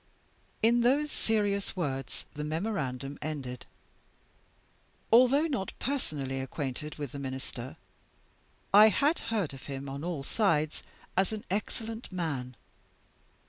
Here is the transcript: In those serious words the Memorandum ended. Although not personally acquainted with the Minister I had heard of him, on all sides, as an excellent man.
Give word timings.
In 0.63 0.81
those 0.81 1.11
serious 1.11 1.75
words 1.75 2.25
the 2.33 2.43
Memorandum 2.43 3.19
ended. 3.21 3.67
Although 5.13 5.45
not 5.45 5.73
personally 5.77 6.39
acquainted 6.41 6.95
with 6.95 7.11
the 7.11 7.19
Minister 7.19 7.77
I 8.73 8.87
had 8.89 9.19
heard 9.29 9.53
of 9.53 9.67
him, 9.67 9.87
on 9.87 10.03
all 10.03 10.23
sides, 10.23 10.81
as 11.15 11.31
an 11.31 11.45
excellent 11.51 12.11
man. 12.11 12.55